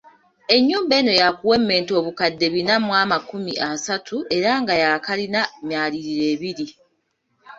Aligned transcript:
Ennyumba 0.55 0.93
eno 0.99 1.11
yaakuwemmenta 1.19 1.91
obukadde 1.99 2.45
bina 2.53 2.75
mu 2.85 2.91
amakumi 3.01 3.53
asatu 3.69 4.17
era 4.37 4.51
nga 4.61 4.73
ya 4.81 4.89
kkalina 4.99 5.41
myaliiro 5.67 6.23
ebiri. 6.33 6.67